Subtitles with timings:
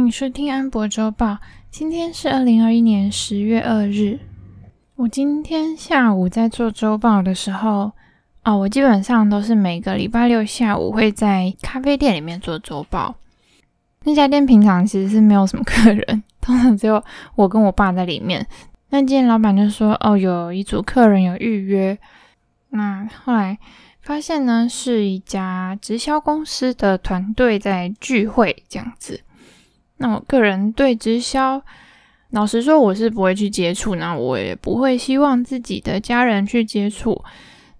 [0.00, 1.38] 迎收听安博周报。
[1.70, 4.18] 今天是二零二一年十月二日。
[4.96, 7.92] 我今天下午在做周报的时候，
[8.44, 13.14] 哦，我基本上都是每个礼拜六下午会在咖啡店里面做周报。
[14.04, 17.02] 那家店平常其实是没有什么客人， 通常只有
[17.34, 18.46] 我跟我爸在里面。
[18.88, 21.98] 那今天老板就说：“哦，有一组客人有预约。”
[22.70, 23.58] 那后来
[24.00, 29.20] 发现呢，是一家直销公司的团队在聚会这样子。
[30.02, 31.62] 那我个人对直销，
[32.30, 37.22] 老实说我是不会去接触，那我也不会希望自己的家人去接触。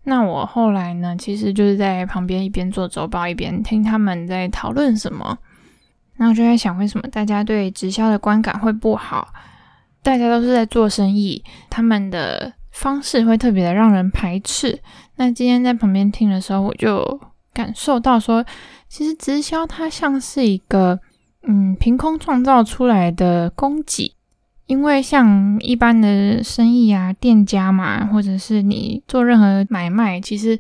[0.05, 5.39] 那我后来呢，其实就是在旁边一边做周报，一边听他们在讨论什么。
[6.19, 9.29] 那我就在想，为什么大家对直销的观感会不好？
[10.03, 14.79] 大家都是在做生意，他们的方式会特别的让人排斥。
[15.17, 17.21] 那今天在旁边听的时候，我就
[17.55, 18.45] 感受到说，
[18.89, 20.99] 其实直销它像是一个，
[21.43, 24.15] 嗯，凭空创造出来的供给。
[24.67, 30.59] 因为像一般的生意啊，店家嘛，或者是你做任何买卖，其实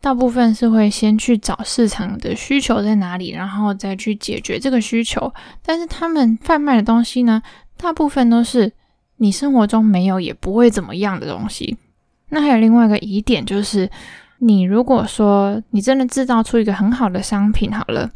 [0.00, 5.32] 大部分是会先去找市场的需求在哪里，然后再去解决这个需求。
[5.64, 7.42] 但是他们贩卖的东西呢，
[7.76, 8.72] 大部分都是。
[9.20, 11.76] 你生活中没有也不会怎么样的东西。
[12.28, 13.90] 那还有另外一个疑点，就是
[14.38, 18.08] 你如果说你真的制造出一个很好的商品好了，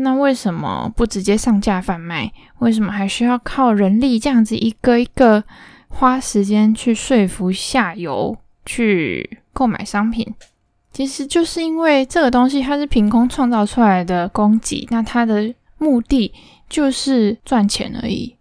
[0.00, 2.32] 那为什么不直接上架贩卖？
[2.60, 5.42] 为什么还需要靠人力这样子一个一个
[5.88, 10.34] 花时间去说服下游去购买商品？
[10.92, 16.32] 其实就是因为这个东西它是凭空创造出来的供给，那它的目的
[16.68, 18.36] 就是赚钱而已。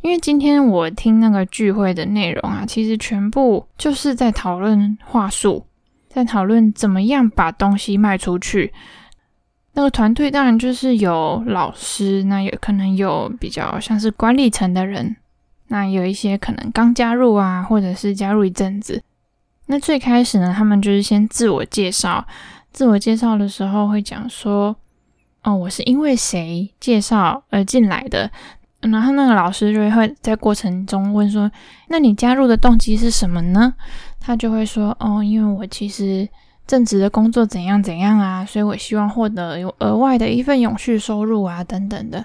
[0.00, 5.66] 因为今天我听那个聚会的内容啊，其实全部就是在讨论话术，
[6.08, 8.72] 在讨论怎么样把东西卖出去。
[9.74, 15.16] 那个团队当然就是有老师，那也可能有比较像是管理层的人，
[15.68, 19.02] 那有一些可能刚加入啊，或者是加入一阵子。
[19.66, 22.24] 那最开始呢，他们就是先自我介绍，
[22.72, 24.76] 自我介绍的时候会讲说
[25.42, 28.30] ：“哦，我是因为谁介绍而进来的。”
[28.82, 31.50] 然后那个老师就会在过程中问说
[31.88, 33.74] ：“那你加入的动机是什么呢？”
[34.20, 36.28] 他就会说：“哦，因为我其实
[36.66, 42.24] 正职的工作怎样怎样啊，所以我希望获得有额外的一份永续收入啊，等等的。”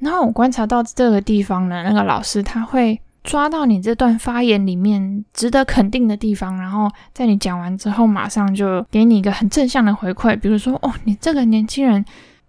[0.00, 12.04] 然后我观察到这个地方呢，那个老师他会抓到你这段发言里面值得肯定的地方，然后在你讲完之后，马上就给你一个很正向的回馈，比如说：“哦，你这个年轻人。”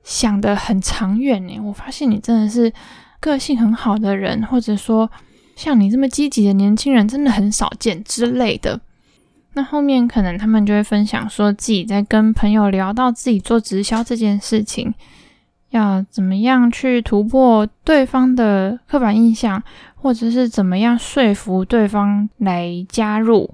[0.05, 2.69] 想得很长远呢，我发现你真的是
[3.21, 5.09] 个性很好的人，或者说
[5.55, 8.77] 像你这么积极的年轻人真的很少见之类的。
[9.53, 14.93] 那后面可能他们就会分享说自己在跟朋友聊到自己做直销这件事情，
[15.69, 19.61] 要怎么样去突破对方的刻板印象，
[19.95, 23.53] 或者是怎么样说服对方来加入。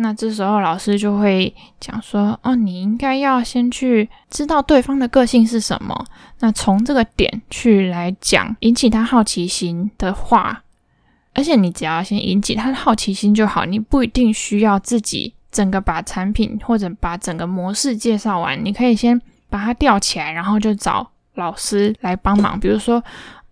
[0.00, 6.04] 那这时候老师就会讲说：“哦，你应该要先去知道对方的个性是什么，
[6.38, 10.62] 那从这个点去来讲引起他好奇心的话，
[11.38, 22.58] 而且你只要先引起他的好奇心就好，你不一定需要自己整个把产品或者把整个模式介绍完，你可以先把它吊起来，然后就找老师来帮忙。
[22.58, 23.00] 比如说，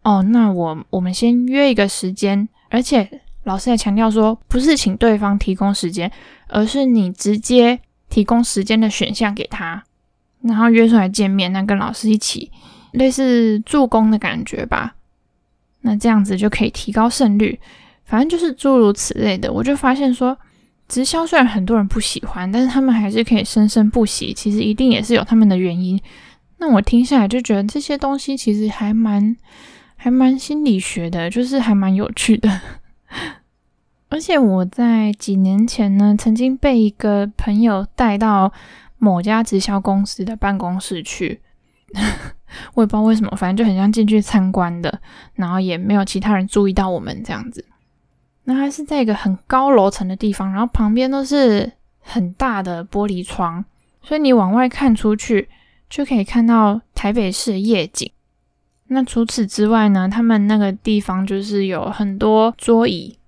[0.02, 3.08] 哦，那我我们先约一个时间，而且。”
[3.46, 6.10] 老师还强调说，不是请对方提供时间，
[6.48, 7.78] 而是你直接
[8.10, 9.84] 提供时间的选项给他，
[10.42, 12.50] 然后约出来见面，那跟老师一起
[12.90, 14.95] 类似助攻的感觉吧。
[15.86, 17.58] 那这样子就可以提高胜率，
[18.04, 19.50] 反正就是诸如此类的。
[19.50, 20.36] 我就发现说，
[20.88, 25.98] 直销虽然很多人不喜欢，但是他们还是可以生生不息，其实一定也是有他们的原因。
[26.58, 29.36] 那我听下来就觉得这些东西其实还蛮
[29.96, 32.60] 还蛮心理学的，就是还蛮有趣的。
[34.08, 38.52] 而且我在几年前呢，曾经被一个朋友带到
[38.98, 41.40] 某家直销公司的办公室去，
[42.74, 45.00] 我也不知道为什么，反正就很像进去参观的，
[45.34, 47.64] 然后也没有其他人注意到我们这样子。
[48.44, 53.64] 那它是在一个很高楼层的地方，然后旁边都是很大的玻璃窗，
[54.02, 55.48] 所以你往外看出去
[55.90, 58.10] 就可以看到台北市的夜景。
[58.88, 63.18] 那除此之外呢，他们那个地方就是有很多桌椅，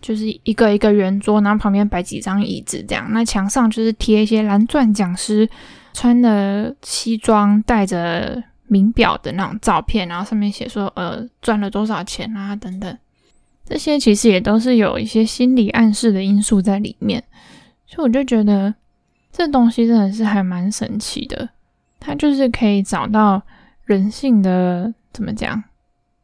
[0.00, 3.06] 就是一个一个圆桌，然后旁边摆几张椅子这样。
[3.12, 5.48] 那墙上就是贴一些蓝钻讲师
[5.94, 12.98] 穿的西装、戴着名表的那种照片，然后上面写说呃赚了多少钱啊等等。
[13.64, 17.24] 这些其实也都是有一些心理暗示的因素在里面，
[17.86, 18.74] 所以我就觉得
[19.32, 21.48] 这东西真的是还蛮神奇的，
[21.98, 23.40] 它就是可以找到
[23.84, 24.92] 人性的。
[25.14, 25.62] 怎么讲？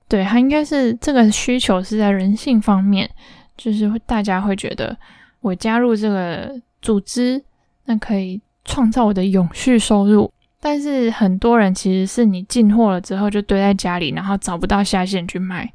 [0.08, 3.08] 对，它应该是这个需求是在人性方面，
[3.56, 4.98] 就是会大家会觉得
[5.38, 7.40] 我加入这个组织，
[7.84, 10.30] 那可以创造我的永续收入。
[10.60, 15.72] 但是很多人其实是你进货了之后就堆在家里，然后找不到下线去卖。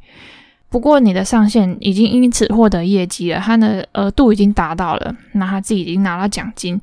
[0.69, 6.79] 不过你的上线已经因此获得业绩了，他的额度已经达到了，那他自己已经拿到奖金，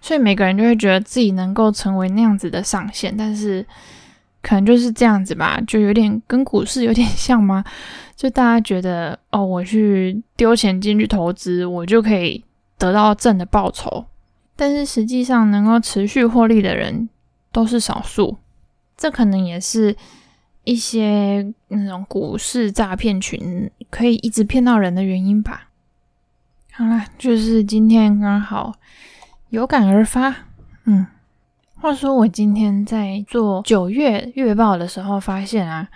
[0.00, 3.64] 所以每个人就会觉得自己能够成为那样子的上线，但是
[4.42, 7.64] 可能就是这样子吧，就有点跟股市有点像吗？
[8.16, 12.42] 就大家觉得哦，我去丢钱进去投资，我就可以
[12.76, 14.04] 得到正的报酬，
[14.56, 17.08] 但是实际上能够持续获利的人
[17.52, 18.36] 都是少数，
[18.96, 19.96] 这可能也是。
[20.66, 25.68] 一些那种股市诈骗群可以一直骗到人的原因吧。
[26.72, 28.72] 好啦，就是今天刚好
[29.50, 30.34] 有感而发。
[30.84, 31.06] 嗯，
[31.74, 35.86] 话说我今天在做九月月报的时候，发现啊，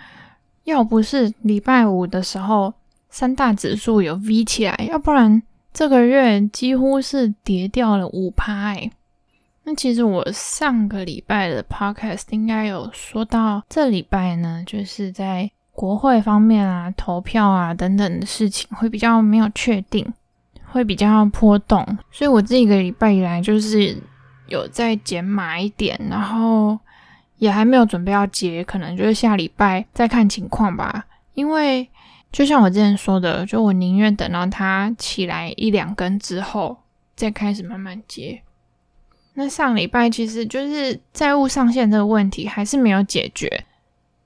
[0.65, 2.71] 要不是礼拜五的时候
[3.09, 5.41] 三大指数有 V 起来，要不然
[5.73, 8.91] 这个月几乎是跌掉了五趴欸。
[9.63, 20.05] 那其实我上个礼拜的 podcast 应该有说到，这礼拜呢，就是在国会方面啊、投票啊等等的事情会比较没有确定，
[20.65, 23.95] 会比较波动，所以我这一个礼拜以来就是
[24.47, 26.77] 有在减码一点，然后
[27.37, 31.05] 也还没有准备要结，可能就是下礼拜再看情况吧。
[31.35, 31.87] 因为
[32.31, 36.77] 就像我之前说的，就我宁愿等到它起来一两根之后，
[37.15, 38.41] 再开始慢慢接。
[39.33, 43.65] 那上礼拜其实就是债务上限这个问题还是没有解决，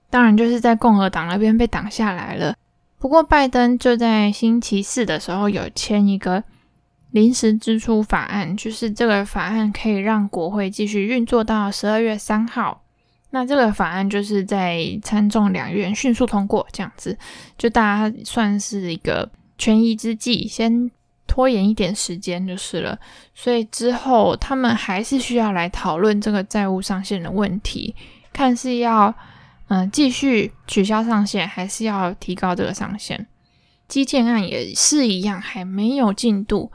[0.10, 2.56] 当然就是在共和党那边被挡下来了。
[3.00, 6.44] 不过拜登就在星期四的时候有签一个
[7.12, 12.83] 临时支出法案，就是这个法案可以让国会继续运作到十二月三号。
[13.34, 17.18] 那这个法案就是在参众两院迅速通过，这样子
[17.58, 20.90] 就大家算是一个权宜之计，先。
[21.26, 23.00] 拖延一点时间就是了，
[23.34, 27.96] 所以之后他们还是需要来讨论这个债务上限的问题，
[28.32, 29.08] 看是要
[29.70, 33.26] 嗯、呃、继续取消上限，还是要提高这个上限。
[33.88, 36.72] 基建案也是一样，还没有进度，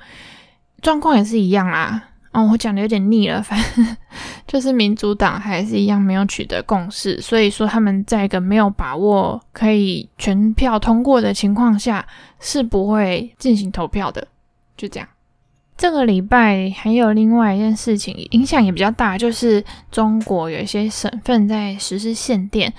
[0.81, 2.08] 状况也是一样啦。
[2.33, 3.97] 哦，我讲的有点腻了，反正
[4.47, 12.07] 就是民主党还是一样没有取得共识，所以说他们在一个没有把握可以全票通过的情况下，
[12.39, 14.29] 是不会进行投票的。
[14.77, 15.09] 就这样，
[15.77, 22.73] 这个礼拜还有另外一件事情影响也比较大，就是中国有一些省份在实施限电。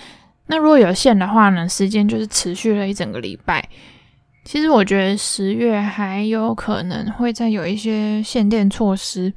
[0.45, 3.67] 那如果有限的话呢，时间就是持续了一整个礼拜。
[4.49, 9.31] 其实我觉得十月还有可能会再有一些限电措施，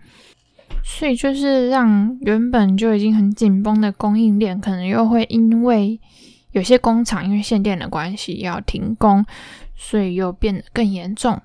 [0.82, 6.00] 所以就是让原本就已经很紧绷的供应链，可能又会因为
[6.52, 9.22] 有些工厂因为限电的关系要停工，
[9.76, 11.38] 所以又变得更严重。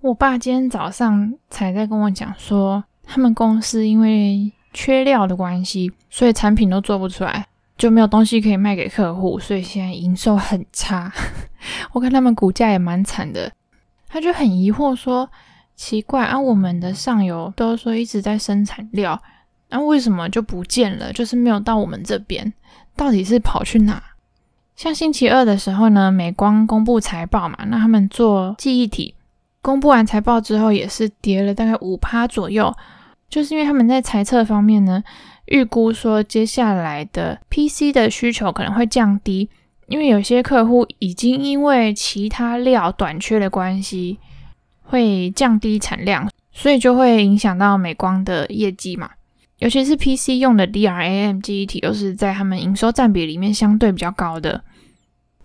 [0.00, 7.46] 我爸今天早上才在跟我讲说，他们公司因为缺料的关系，所以产品都做不出来，
[7.76, 11.12] 就没有东西可以卖给客户，所以现在营收很差。
[11.92, 13.52] 我看他们股价也蛮惨的。
[14.08, 15.28] 他就很疑惑说
[15.76, 19.20] ：“奇怪啊，我们的上游都说一直在生产料，
[19.68, 21.12] 那、啊、为什么就不见了？
[21.12, 22.52] 就是没有到我们这边，
[22.94, 24.02] 到底是跑去哪？”
[24.76, 29.14] 像星期二的时候呢，美光公布财报嘛，那他们做记忆体。
[29.60, 32.72] 公布完财报之后，也是跌了大概五趴左右，
[33.28, 35.02] 就是因为他们在财测方面呢，
[35.46, 39.48] 预估说接下来的 PC 的需求可能会降低，
[39.88, 44.18] 因为有些客户已经因为其他料短缺的关系，
[44.82, 49.10] 会降低产量，所以就会影响到美光的业绩嘛。
[49.58, 54.62] 尤其是 PC 用的 DRAM 记忆体，都是在他们营收占比里面相对比较高的。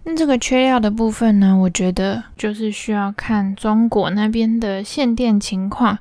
[0.03, 5.97] 那这个缺料的部分呢，我觉得就是需要看中国那边的限电情况。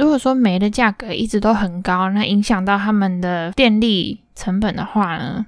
[0.00, 5.44] 如果说煤的价格一直都很高，那影响到他们的电力成本的话呢，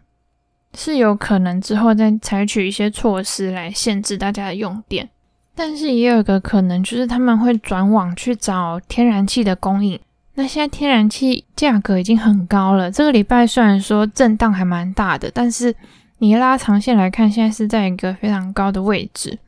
[0.75, 5.09] 是有可能之后再采取一些措施来限制大家的用电。
[5.55, 9.99] 但是也有一个可能，就是他们会转网去找天然气的供应。
[10.35, 15.75] 那现在天然气价格已经很高了，这个礼拜虽然说震荡还蛮大的，但是。
[16.19, 19.41] 你拉长线来看，现在是在一个非常高的位置，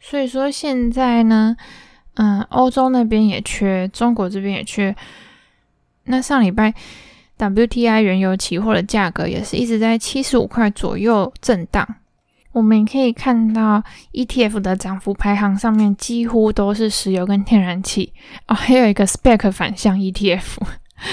[0.00, 1.56] 所以说现在呢，
[2.14, 4.94] 嗯，欧洲那边也缺，中国这边也缺。
[6.04, 6.74] 那上礼拜
[7.38, 11.86] WTI 原油期货的价格也是一直在七十五块左右震荡。
[12.52, 18.12] 我们也可以看到 ETF 的涨幅排行上面几乎都是石油跟天然气
[18.46, 20.56] 哦，还有一个 SPAC 反向 ETF。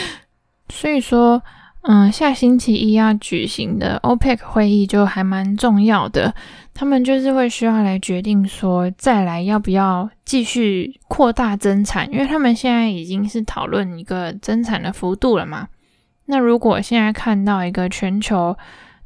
[0.69, 1.41] 所以说。
[1.81, 6.35] 嗯，下星期一要举行的 OPEC 会议就还蛮重要的，
[6.73, 15.69] 他们就是会需要来决定说，再来要不要继续扩大增产，因为他们现在已经是讨论一个增产的幅度了嘛。
[16.25, 18.55] 那如果现在看到一个全球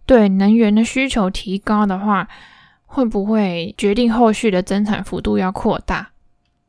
[0.06, 2.28] 对能源的需求提高的话，
[2.86, 6.10] 会不会决定后续的增产幅度要扩大？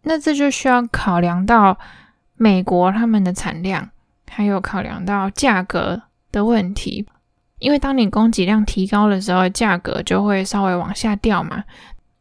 [0.03, 1.79] 那这就需要考量到
[2.37, 3.89] 美国他们的产量。
[4.35, 7.07] 还有考量到价格的问题，
[7.61, 11.63] 因为当你供给量提高的时候，价格就会稍微往下掉嘛，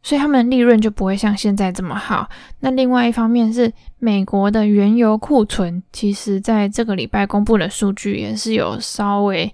[0.02, 2.28] 所以他们利润就不会像现在这么好。
[2.60, 9.52] 那另外一方面是美国的原油库存，其实在这个礼拜公布的数据也是有稍微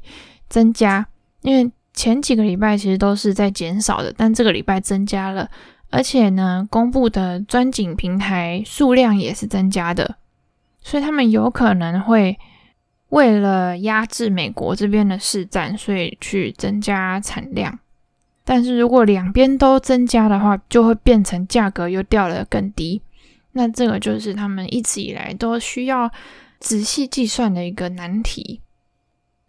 [0.49, 1.07] 增加，
[1.41, 5.49] 因为前几个礼拜其实都是在减少的，但这个礼拜增加了，
[5.91, 10.17] 而且呢，公布的钻井平台数量也是增加的，
[10.83, 12.39] 所以他们有可能会。
[13.11, 17.77] 为了压制美国这边的市占，所以去增加产量。
[18.45, 23.03] 但是如果两边都增加的话，就会变成价格又掉了更低。
[23.51, 26.09] 那这个就是他们一直以来都需要
[26.61, 28.61] 仔细计算的一个难题。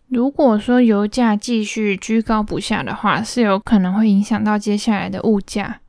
[0.08, 5.82] 如果说油价继续居高不下的话，是有可能会影响到接下来的物价。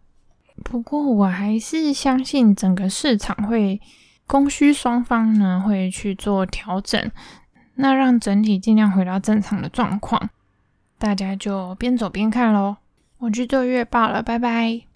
[0.63, 3.81] 不过我还是相信整个市场会
[4.33, 7.11] 供需双方呢会去做调整。
[7.75, 10.31] 那让整体尽量回到正常的状况，
[10.99, 12.77] 大家就边走边看喽。
[13.19, 14.92] 我去做月报了，拜拜。